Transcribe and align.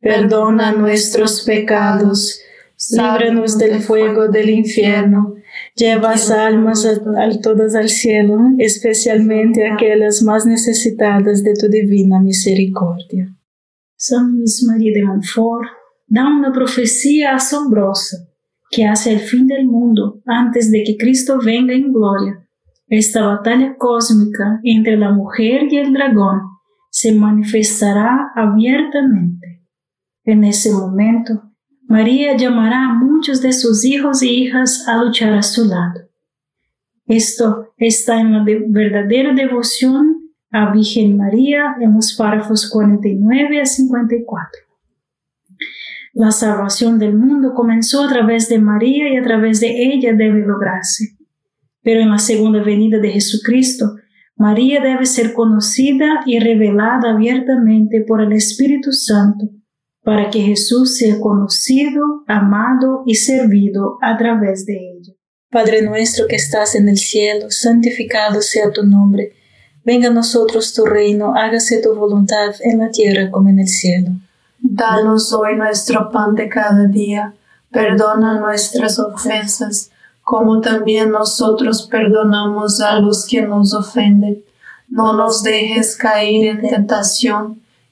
perdona 0.00 0.72
nuestros 0.72 1.42
pecados, 1.42 2.40
líbranos 2.90 3.58
del 3.58 3.80
fuego 3.80 4.28
del 4.28 4.50
infierno, 4.50 5.34
lleva 5.74 6.14
almas 6.38 6.84
a, 6.86 7.40
todas 7.40 7.74
al 7.74 7.88
cielo, 7.88 8.38
especialmente 8.58 9.66
aquellas 9.66 10.22
más 10.22 10.46
necesitadas 10.46 11.42
de 11.42 11.54
tu 11.54 11.68
divina 11.68 12.20
misericordia. 12.20 13.34
San 13.96 14.36
Luis 14.36 14.62
María 14.66 14.92
de 14.94 15.04
Montfort 15.04 15.68
da 16.06 16.26
una 16.26 16.52
profecía 16.52 17.34
asombrosa 17.34 18.18
que 18.70 18.84
hace 18.84 19.12
el 19.12 19.20
fin 19.20 19.46
del 19.46 19.66
mundo 19.66 20.20
antes 20.26 20.70
de 20.70 20.82
que 20.84 20.96
Cristo 20.96 21.38
venga 21.42 21.72
en 21.72 21.92
gloria. 21.92 22.46
Esta 22.88 23.24
batalla 23.24 23.76
cósmica 23.76 24.60
entre 24.62 24.96
la 24.96 25.10
mujer 25.12 25.62
y 25.70 25.78
el 25.78 25.92
dragón 25.92 26.40
se 26.90 27.12
manifestará 27.12 28.32
abiertamente. 28.34 29.55
En 30.26 30.42
ese 30.42 30.72
momento, 30.72 31.52
María 31.86 32.36
llamará 32.36 32.86
a 32.86 32.94
muchos 32.94 33.40
de 33.42 33.52
sus 33.52 33.84
hijos 33.84 34.24
y 34.24 34.30
hijas 34.30 34.88
a 34.88 34.96
luchar 34.96 35.32
a 35.34 35.42
su 35.42 35.66
lado. 35.66 36.00
Esto 37.06 37.72
está 37.76 38.20
en 38.20 38.32
la 38.32 38.44
verdadera 38.66 39.32
devoción 39.32 40.32
a 40.50 40.72
Virgen 40.72 41.16
María 41.16 41.76
en 41.80 41.94
los 41.94 42.16
párrafos 42.16 42.68
49 42.68 43.60
a 43.60 43.66
54. 43.66 44.62
La 46.14 46.32
salvación 46.32 46.98
del 46.98 47.14
mundo 47.14 47.54
comenzó 47.54 48.02
a 48.02 48.08
través 48.08 48.48
de 48.48 48.58
María 48.58 49.08
y 49.08 49.18
a 49.18 49.22
través 49.22 49.60
de 49.60 49.92
ella 49.92 50.12
debe 50.12 50.44
lograrse. 50.44 51.16
Pero 51.82 52.00
en 52.00 52.10
la 52.10 52.18
segunda 52.18 52.64
venida 52.64 52.98
de 52.98 53.10
Jesucristo, 53.10 53.94
María 54.34 54.80
debe 54.80 55.06
ser 55.06 55.34
conocida 55.34 56.22
y 56.26 56.40
revelada 56.40 57.12
abiertamente 57.12 58.04
por 58.04 58.20
el 58.20 58.32
Espíritu 58.32 58.90
Santo 58.90 59.50
para 60.06 60.30
que 60.30 60.40
Jesús 60.40 60.98
sea 60.98 61.18
conocido, 61.18 62.22
amado 62.28 63.02
y 63.06 63.16
servido 63.16 63.98
a 64.00 64.16
través 64.16 64.64
de 64.64 64.74
ella. 64.74 65.12
Padre 65.50 65.82
nuestro 65.82 66.28
que 66.28 66.36
estás 66.36 66.76
en 66.76 66.88
el 66.88 66.96
cielo, 66.96 67.50
santificado 67.50 68.40
sea 68.40 68.70
tu 68.70 68.84
nombre. 68.84 69.32
Venga 69.84 70.06
a 70.06 70.12
nosotros 70.12 70.72
tu 70.74 70.84
reino, 70.84 71.34
hágase 71.34 71.82
tu 71.82 71.92
voluntad 71.96 72.54
en 72.60 72.78
la 72.78 72.92
tierra 72.92 73.32
como 73.32 73.48
en 73.48 73.58
el 73.58 73.66
cielo. 73.66 74.12
Danos 74.60 75.32
hoy 75.32 75.56
nuestro 75.56 76.08
pan 76.12 76.36
de 76.36 76.48
cada 76.48 76.86
día. 76.86 77.34
Perdona 77.72 78.38
nuestras 78.38 79.00
ofensas, 79.00 79.90
como 80.22 80.60
también 80.60 81.10
nosotros 81.10 81.88
perdonamos 81.90 82.80
a 82.80 83.00
los 83.00 83.26
que 83.26 83.42
nos 83.42 83.74
ofenden. 83.74 84.44
No 84.88 85.14
nos 85.14 85.42
dejes 85.42 85.96
caer 85.96 86.46
en 86.46 86.68
tentación 86.68 87.65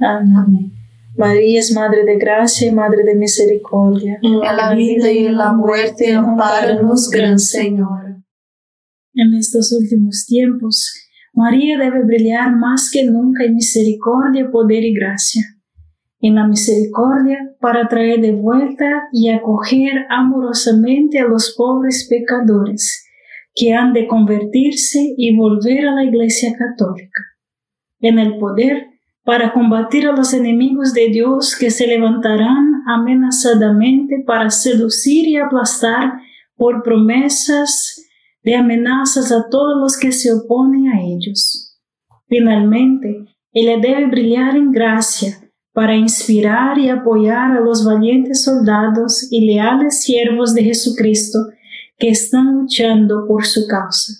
Amén. 0.00 0.72
María 1.16 1.58
es 1.58 1.74
Madre 1.74 2.04
de 2.04 2.16
Gracia 2.16 2.68
y 2.68 2.70
Madre 2.72 3.02
de 3.02 3.16
Misericordia. 3.16 4.18
En 4.22 4.38
la 4.38 4.72
vida 4.74 5.10
y 5.10 5.26
en 5.26 5.36
la 5.36 5.52
muerte, 5.52 6.14
amparanos, 6.14 7.10
Gran 7.10 7.38
Señor. 7.38 8.18
En 9.14 9.34
estos 9.34 9.72
últimos 9.72 10.26
tiempos, 10.26 10.94
María 11.34 11.76
debe 11.76 12.04
brillar 12.04 12.54
más 12.54 12.88
que 12.92 13.04
nunca 13.04 13.44
en 13.44 13.56
misericordia, 13.56 14.48
poder 14.50 14.84
y 14.84 14.94
gracia. 14.94 15.42
En 16.20 16.36
la 16.36 16.46
misericordia 16.46 17.38
para 17.60 17.88
traer 17.88 18.20
de 18.20 18.32
vuelta 18.32 19.08
y 19.12 19.30
acoger 19.30 20.06
amorosamente 20.08 21.18
a 21.18 21.26
los 21.26 21.54
pobres 21.56 22.06
pecadores 22.08 23.04
que 23.54 23.74
han 23.74 23.92
de 23.92 24.06
convertirse 24.06 25.14
y 25.16 25.36
volver 25.36 25.88
a 25.88 25.94
la 25.94 26.04
Iglesia 26.04 26.52
Católica. 26.56 27.22
En 28.00 28.20
el 28.20 28.38
poder 28.38 28.97
para 29.28 29.52
combatir 29.52 30.08
a 30.08 30.16
los 30.16 30.32
enemigos 30.32 30.94
de 30.94 31.08
Dios 31.08 31.54
que 31.54 31.70
se 31.70 31.86
levantarán 31.86 32.82
amenazadamente 32.86 34.24
para 34.26 34.48
seducir 34.48 35.28
y 35.28 35.36
aplastar 35.36 36.14
por 36.56 36.82
promesas 36.82 38.06
de 38.42 38.54
amenazas 38.54 39.30
a 39.30 39.50
todos 39.50 39.76
los 39.82 39.98
que 39.98 40.12
se 40.12 40.32
oponen 40.32 40.88
a 40.88 41.02
ellos. 41.02 41.78
Finalmente, 42.26 43.26
ella 43.52 43.76
debe 43.76 44.06
brillar 44.06 44.56
en 44.56 44.72
gracia 44.72 45.38
para 45.74 45.94
inspirar 45.94 46.78
y 46.78 46.88
apoyar 46.88 47.52
a 47.54 47.60
los 47.60 47.84
valientes 47.84 48.44
soldados 48.44 49.30
y 49.30 49.44
leales 49.44 50.00
siervos 50.00 50.54
de 50.54 50.64
Jesucristo 50.64 51.48
que 51.98 52.08
están 52.08 52.54
luchando 52.54 53.26
por 53.28 53.44
su 53.44 53.68
causa. 53.68 54.10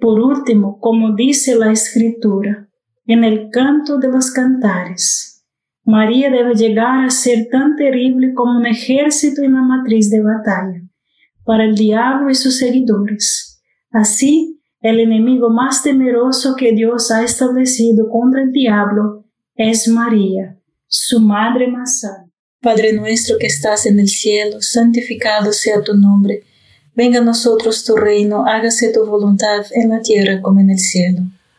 Por 0.00 0.18
último, 0.18 0.80
como 0.80 1.14
dice 1.14 1.54
la 1.54 1.70
Escritura, 1.70 2.65
en 3.06 3.24
el 3.24 3.50
canto 3.50 3.98
de 3.98 4.08
los 4.08 4.30
cantares, 4.30 5.44
María 5.84 6.30
debe 6.30 6.54
llegar 6.54 7.04
a 7.04 7.10
ser 7.10 7.48
tan 7.50 7.76
terrible 7.76 8.34
como 8.34 8.58
un 8.58 8.66
ejército 8.66 9.42
en 9.42 9.54
la 9.54 9.62
matriz 9.62 10.10
de 10.10 10.22
batalla 10.22 10.82
para 11.44 11.64
el 11.64 11.76
diablo 11.76 12.28
y 12.28 12.34
sus 12.34 12.58
seguidores. 12.58 13.62
Así, 13.90 14.60
el 14.80 14.98
enemigo 14.98 15.48
más 15.48 15.82
temeroso 15.82 16.56
que 16.56 16.72
Dios 16.72 17.10
ha 17.12 17.22
establecido 17.22 18.08
contra 18.10 18.42
el 18.42 18.52
diablo 18.52 19.24
es 19.54 19.86
María, 19.86 20.58
su 20.88 21.20
madre 21.20 21.68
más 21.68 22.00
santa. 22.00 22.30
Padre 22.60 22.92
nuestro 22.92 23.36
que 23.38 23.46
estás 23.46 23.86
en 23.86 24.00
el 24.00 24.08
cielo, 24.08 24.60
santificado 24.60 25.52
sea 25.52 25.82
tu 25.82 25.94
nombre 25.94 26.42
Venga 26.96 27.18
a 27.18 27.22
nosotros 27.22 27.84
tu 27.84 27.94
reino, 27.94 28.46
hágase 28.46 28.90
tu 28.90 29.04
voluntad 29.04 29.66
en 29.72 29.90
la 29.90 30.00
tierra 30.00 30.40
como 30.40 30.60
en 30.60 30.70
el 30.70 30.78
cielo. 30.78 31.20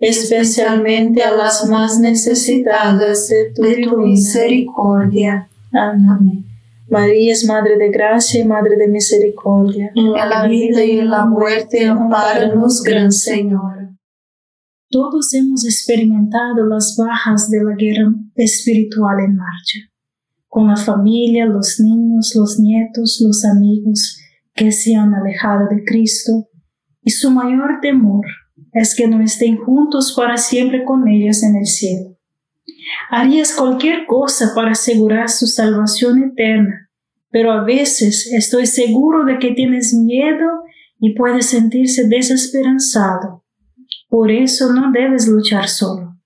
especialmente 0.00 1.22
a 1.22 1.36
las 1.36 1.68
más 1.68 2.00
necesitadas 2.00 3.28
de 3.28 3.52
tu, 3.84 3.96
misericordia. 3.98 5.48
Amén. 5.72 6.46
María 6.88 7.32
es 7.32 7.44
Madre 7.44 7.76
de 7.76 7.90
Gracia 7.90 8.40
y 8.40 8.44
Madre 8.44 8.76
de 8.76 8.88
Misericordia. 8.88 9.92
En 9.94 10.12
la 10.12 10.48
vida 10.48 10.84
y 10.84 10.98
en 10.98 11.10
la 11.10 11.26
muerte, 11.26 11.86
amparanos, 11.86 12.82
Gran 12.82 13.12
Señor. 13.12 13.90
Todos 14.88 15.32
hemos 15.34 15.64
experimentado 15.64 16.66
las 16.66 16.96
bajas 16.98 17.48
de 17.48 17.62
la 17.62 17.76
guerra 17.76 18.10
espiritual 18.34 19.20
en 19.20 19.36
marcha, 19.36 19.78
con 20.48 20.66
la 20.66 20.76
familia, 20.76 21.46
los 21.46 21.78
niños, 21.78 22.32
los 22.34 22.58
nietos, 22.58 23.22
los 23.24 23.44
amigos 23.44 24.18
que 24.52 24.72
se 24.72 24.96
han 24.96 25.14
alejado 25.14 25.68
de 25.68 25.84
Cristo, 25.84 26.48
y 27.02 27.10
su 27.10 27.30
mayor 27.30 27.78
temor 27.80 28.26
es 28.72 28.94
que 28.94 29.08
no 29.08 29.22
estén 29.22 29.56
juntos 29.56 30.14
para 30.16 30.36
siempre 30.36 30.84
con 30.84 31.08
ellos 31.08 31.42
en 31.42 31.56
el 31.56 31.66
cielo. 31.66 32.16
Harías 33.10 33.52
cualquier 33.52 34.06
cosa 34.06 34.52
para 34.54 34.72
asegurar 34.72 35.28
su 35.28 35.46
salvación 35.46 36.22
eterna, 36.22 36.90
pero 37.30 37.52
a 37.52 37.64
veces 37.64 38.32
estoy 38.32 38.66
seguro 38.66 39.24
de 39.24 39.38
que 39.38 39.52
tienes 39.52 39.94
miedo 39.94 40.46
y 40.98 41.14
puedes 41.14 41.46
sentirse 41.46 42.08
desesperanzado. 42.08 43.44
Por 44.08 44.30
eso 44.30 44.72
no 44.72 44.90
debes 44.92 45.28
luchar 45.28 45.68
solo. 45.68 46.16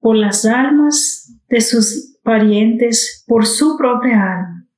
Por 0.00 0.16
las 0.16 0.44
almas 0.44 1.32
de 1.48 1.60
sus 1.60 2.18
parientes, 2.22 3.24
por 3.26 3.46
su 3.46 3.76
propia 3.76 4.22
alma. 4.22 4.68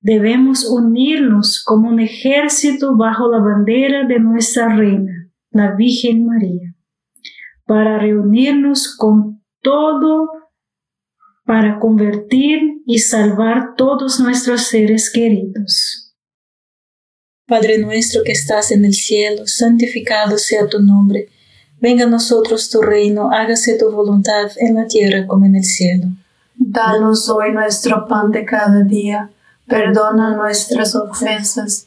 Debemos 0.00 0.64
unirnos 0.64 1.62
como 1.64 1.88
un 1.88 2.00
ejército 2.00 2.96
bajo 2.96 3.30
la 3.30 3.38
bandera 3.38 4.06
de 4.06 4.20
nuestra 4.20 4.74
reina, 4.74 5.17
la 5.50 5.74
Virgen 5.74 6.26
María, 6.26 6.74
para 7.66 7.98
reunirnos 7.98 8.96
con 8.96 9.42
todo 9.62 10.38
para 11.48 11.78
convertir 11.78 12.82
y 12.84 12.98
salvar 12.98 13.74
todos 13.74 14.20
nuestros 14.20 14.66
seres 14.66 15.10
queridos. 15.10 16.14
Padre 17.46 17.78
nuestro 17.78 18.22
que 18.22 18.32
estás 18.32 18.70
en 18.70 18.84
el 18.84 18.92
cielo, 18.92 19.46
santificado 19.46 20.36
sea 20.36 20.68
tu 20.68 20.78
nombre. 20.78 21.30
Venga 21.80 22.04
a 22.04 22.08
nosotros 22.08 22.68
tu 22.68 22.82
reino, 22.82 23.30
hágase 23.32 23.78
tu 23.78 23.90
voluntad 23.90 24.50
en 24.58 24.74
la 24.74 24.86
tierra 24.86 25.26
como 25.26 25.46
en 25.46 25.56
el 25.56 25.64
cielo. 25.64 26.08
Danos 26.54 27.30
hoy 27.30 27.50
nuestro 27.52 28.06
pan 28.06 28.30
de 28.30 28.44
cada 28.44 28.82
día, 28.82 29.30
perdona 29.66 30.36
nuestras 30.36 30.94
ofensas, 30.94 31.86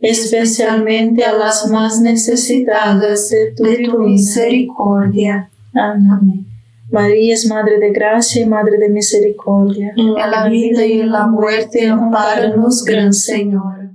especialmente 0.00 1.24
a 1.24 1.32
las 1.32 1.68
más 1.68 2.00
necesitadas 2.00 3.30
de 3.30 3.54
tu, 3.56 3.98
misericordia. 3.98 5.50
Amén. 5.74 6.46
María 6.90 7.34
es 7.34 7.46
Madre 7.46 7.78
de 7.78 7.92
Gracia 7.92 8.42
y 8.42 8.46
Madre 8.46 8.78
de 8.78 8.88
Misericordia. 8.88 9.92
En 9.96 10.14
la 10.14 10.48
vida 10.48 10.86
y 10.86 11.00
en 11.00 11.12
la 11.12 11.26
muerte, 11.26 11.86
amparanos, 11.86 12.82
Gran 12.84 13.12
Señor. 13.12 13.90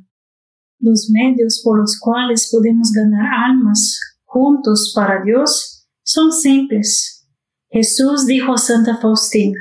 Los 0.80 1.10
medios 1.10 1.62
por 1.64 1.80
los 1.80 1.98
cuales 2.00 2.50
podemos 2.52 2.92
ganar 2.92 3.26
almas 3.50 4.00
juntos 4.26 4.92
para 4.96 5.24
Dios 5.24 5.88
son 6.04 6.32
simples. 6.32 7.26
Jesús 7.70 8.28
dijo 8.28 8.54
a 8.54 8.58
Santa 8.58 8.98
Faustina, 8.98 9.58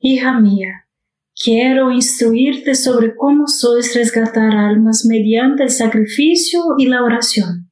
Hija 0.00 0.40
mía, 0.40 0.87
quiero 1.42 1.90
instruirte 1.90 2.74
sobre 2.74 3.14
cómo 3.14 3.46
sois 3.46 3.94
resgatar 3.94 4.54
almas 4.54 5.04
mediante 5.04 5.62
el 5.62 5.70
sacrificio 5.70 6.60
y 6.78 6.86
la 6.86 7.02
oración 7.02 7.68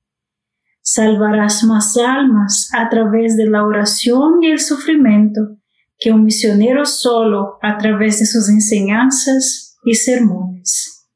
salvarás 0.87 1.64
más 1.64 1.96
almas 1.96 2.70
a 2.72 2.88
través 2.88 3.37
de 3.37 3.46
la 3.46 3.64
oración 3.66 4.40
y 4.42 4.52
el 4.52 4.61
sufrimiento 4.61 5.59
que 5.98 6.12
un 6.12 6.24
misionero 6.24 6.87
solo 6.87 7.59
a 7.61 7.76
través 7.76 8.20
de 8.20 8.26
sus 8.26 8.48
enseñanzas 8.48 9.76
y 9.85 9.94
sermones. 9.94 11.09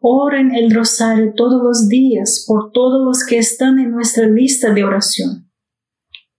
Oren 0.00 0.54
el 0.54 0.74
rosario 0.74 1.34
todos 1.36 1.62
los 1.62 1.88
días 1.88 2.44
por 2.46 2.72
todos 2.72 3.04
los 3.04 3.24
que 3.24 3.36
están 3.36 3.78
en 3.78 3.90
nuestra 3.90 4.26
lista 4.26 4.72
de 4.72 4.84
oración. 4.84 5.50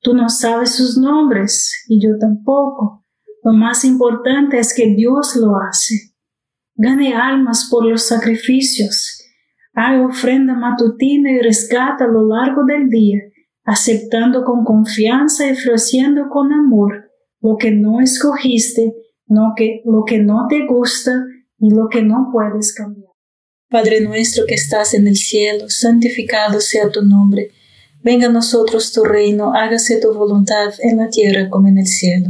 Tú 0.01 0.15
no 0.15 0.29
sabes 0.29 0.71
sus 0.71 0.97
nombres 0.97 1.71
y 1.87 2.01
yo 2.01 2.17
tampoco. 2.19 3.04
Lo 3.45 3.53
más 3.53 3.85
importante 3.85 4.59
es 4.59 4.73
que 4.73 4.93
Dios 4.93 5.37
lo 5.37 5.55
hace. 5.57 5.95
Gane 6.75 7.15
almas 7.15 7.69
por 7.71 7.85
los 7.85 8.05
sacrificios 8.05 9.21
Haga 9.75 10.05
ofrenda 10.05 10.53
matutina 10.53 11.31
y 11.31 11.39
rescata 11.39 12.05
a 12.05 12.07
lo 12.07 12.25
largo 12.25 12.63
del 12.63 12.87
día, 12.89 13.19
aceptando 13.65 14.45
con 14.45 14.63
confianza 14.63 15.47
y 15.47 15.51
ofreciendo 15.51 16.29
con 16.29 16.53
amor 16.53 17.11
lo 17.41 17.57
que 17.57 17.71
no 17.71 17.99
escogiste, 17.99 18.93
lo 19.27 19.51
que, 19.53 19.81
lo 19.83 20.05
que 20.05 20.19
no 20.19 20.47
te 20.47 20.65
gusta 20.65 21.11
y 21.59 21.71
lo 21.71 21.89
que 21.89 22.01
no 22.03 22.29
puedes 22.31 22.73
cambiar. 22.73 23.09
Padre 23.69 23.99
nuestro 23.99 24.45
que 24.45 24.55
estás 24.55 24.93
en 24.93 25.07
el 25.07 25.17
cielo, 25.17 25.65
santificado 25.67 26.61
sea 26.61 26.89
tu 26.89 27.01
nombre. 27.01 27.51
Venga 28.01 28.27
a 28.27 28.31
nosotros 28.31 28.93
tu 28.93 29.03
reino, 29.03 29.53
hágase 29.53 29.99
tu 29.99 30.13
voluntad 30.13 30.71
en 30.79 30.97
la 30.97 31.09
tierra 31.09 31.49
como 31.49 31.67
en 31.67 31.79
el 31.79 31.87
cielo. 31.87 32.29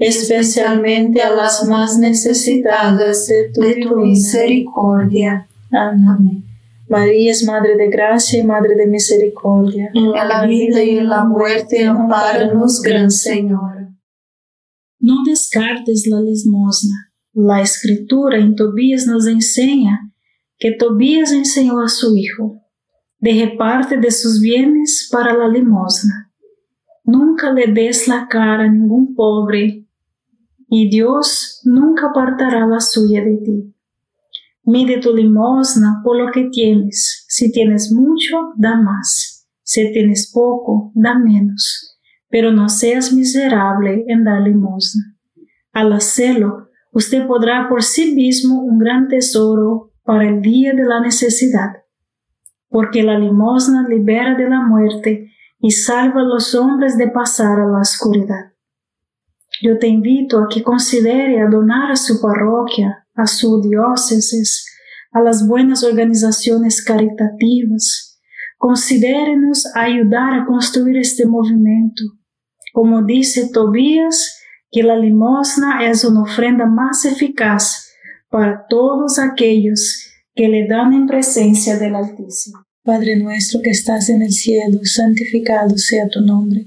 especialmente 0.00 1.20
a 1.20 1.30
las 1.30 1.68
más 1.68 1.98
necesitadas 1.98 3.28
de 3.28 3.74
tu, 3.84 3.96
misericordia. 3.96 5.46
Amén. 5.70 6.42
María 6.88 7.30
es 7.30 7.44
Madre 7.44 7.76
de 7.76 7.88
Gracia 7.88 8.40
y 8.40 8.42
Madre 8.42 8.74
de 8.74 8.86
Misericordia. 8.86 9.90
En 9.94 10.10
la 10.10 10.44
vida 10.46 10.82
y 10.82 10.98
en 10.98 11.08
la 11.08 11.24
muerte, 11.24 11.84
amparanos, 11.84 12.80
Gran 12.82 13.10
Señora. 13.10 13.94
No 14.98 15.16
descartes 15.24 16.06
la 16.08 16.20
limosna. 16.20 17.12
La 17.32 17.60
Escritura 17.60 18.38
en 18.38 18.56
Tobías 18.56 19.06
nos 19.06 19.26
enseña 19.26 20.12
que 20.58 20.72
Tobías 20.72 21.30
enseñó 21.32 21.80
a 21.80 21.88
su 21.88 22.16
hijo, 22.16 22.62
deje 23.18 23.48
parte 23.56 23.98
de 23.98 24.10
sus 24.10 24.40
bienes 24.40 25.08
para 25.12 25.34
la 25.34 25.46
limosna. 25.46 26.32
Nunca 27.04 27.52
le 27.52 27.66
des 27.72 28.08
la 28.08 28.26
cara 28.28 28.64
a 28.64 28.68
ningún 28.68 29.14
pobre, 29.14 29.86
y 30.70 30.88
Dios 30.88 31.60
nunca 31.64 32.06
apartará 32.06 32.64
la 32.64 32.78
suya 32.78 33.24
de 33.24 33.36
ti. 33.38 33.74
Mide 34.62 34.98
tu 35.00 35.14
limosna 35.14 36.00
por 36.04 36.16
lo 36.16 36.30
que 36.30 36.44
tienes. 36.44 37.24
Si 37.28 37.50
tienes 37.50 37.90
mucho, 37.92 38.52
da 38.56 38.76
más. 38.76 39.48
Si 39.64 39.92
tienes 39.92 40.30
poco, 40.32 40.92
da 40.94 41.18
menos. 41.18 41.98
Pero 42.28 42.52
no 42.52 42.68
seas 42.68 43.12
miserable 43.12 44.04
en 44.06 44.22
dar 44.22 44.42
limosna. 44.42 45.16
Al 45.72 45.92
hacerlo, 45.92 46.68
usted 46.92 47.26
podrá 47.26 47.68
por 47.68 47.82
sí 47.82 48.14
mismo 48.14 48.62
un 48.62 48.78
gran 48.78 49.08
tesoro 49.08 49.92
para 50.04 50.28
el 50.28 50.40
día 50.40 50.72
de 50.72 50.84
la 50.84 51.00
necesidad. 51.00 51.70
Porque 52.68 53.02
la 53.02 53.18
limosna 53.18 53.88
libera 53.88 54.36
de 54.36 54.48
la 54.48 54.60
muerte 54.60 55.32
y 55.58 55.72
salva 55.72 56.20
a 56.20 56.24
los 56.24 56.54
hombres 56.54 56.96
de 56.96 57.08
pasar 57.08 57.58
a 57.58 57.66
la 57.66 57.80
oscuridad. 57.80 58.52
Yo 59.62 59.78
te 59.78 59.88
invito 59.88 60.38
a 60.38 60.48
que 60.48 60.62
considere 60.62 61.40
a 61.40 61.48
donar 61.48 61.92
a 61.92 61.96
su 61.96 62.20
parroquia, 62.20 63.06
a 63.14 63.26
su 63.26 63.60
diócesis, 63.60 64.66
a 65.12 65.20
las 65.20 65.46
buenas 65.46 65.84
organizaciones 65.84 66.82
caritativas. 66.82 68.18
Considérenos 68.56 69.64
ayudar 69.74 70.34
a 70.34 70.46
construir 70.46 70.96
este 70.96 71.26
movimiento. 71.26 72.02
Como 72.72 73.02
dice 73.02 73.50
Tobías, 73.52 74.38
que 74.70 74.82
la 74.82 74.96
limosna 74.96 75.88
es 75.88 76.04
una 76.04 76.22
ofrenda 76.22 76.66
más 76.66 77.04
eficaz 77.04 77.90
para 78.30 78.66
todos 78.68 79.18
aquellos 79.18 80.06
que 80.34 80.48
le 80.48 80.68
dan 80.68 80.94
en 80.94 81.06
presencia 81.06 81.76
del 81.76 81.96
Altísimo. 81.96 82.64
Padre 82.82 83.16
nuestro 83.16 83.60
que 83.62 83.70
estás 83.70 84.08
en 84.08 84.22
el 84.22 84.32
cielo, 84.32 84.78
santificado 84.84 85.76
sea 85.76 86.08
tu 86.08 86.20
nombre. 86.20 86.66